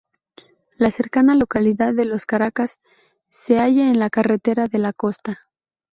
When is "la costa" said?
4.79-5.41